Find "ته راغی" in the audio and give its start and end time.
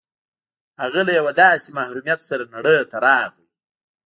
2.91-3.45